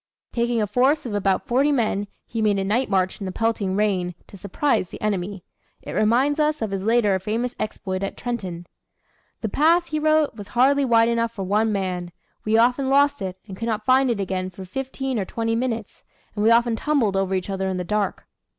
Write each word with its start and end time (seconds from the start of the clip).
Taking 0.31 0.59
a 0.63 0.65
force 0.65 1.05
of 1.05 1.13
about 1.13 1.45
forty 1.45 1.71
men 1.71 2.07
he 2.25 2.41
made 2.41 2.57
a 2.57 2.63
night 2.63 2.89
march 2.89 3.19
in 3.19 3.25
the 3.27 3.31
pelting 3.31 3.75
rain, 3.75 4.15
to 4.25 4.35
surprise 4.35 4.89
the 4.89 4.99
enemy. 4.99 5.43
It 5.83 5.91
reminds 5.91 6.39
us 6.39 6.59
of 6.59 6.71
his 6.71 6.81
later 6.83 7.19
famous 7.19 7.53
exploit 7.59 8.01
at 8.01 8.17
Trenton. 8.17 8.65
"The 9.41 9.49
path," 9.49 9.89
he 9.89 9.99
wrote, 9.99 10.33
"was 10.35 10.47
hardly 10.47 10.85
wide 10.85 11.09
enough 11.09 11.33
for 11.33 11.43
one 11.43 11.71
man. 11.71 12.11
We 12.43 12.57
often 12.57 12.89
lost 12.89 13.21
it, 13.21 13.37
and 13.47 13.55
could 13.55 13.67
not 13.67 13.85
find 13.85 14.09
it 14.09 14.19
again 14.19 14.49
for 14.49 14.65
fifteen 14.65 15.19
or 15.19 15.25
twenty 15.25 15.55
minutes, 15.55 16.03
and 16.33 16.43
we 16.43 16.49
often 16.49 16.75
tumbled 16.75 17.15
over 17.15 17.35
each 17.35 17.51
other 17.51 17.67
in 17.67 17.77
the 17.77 17.83
dark." 17.83 18.25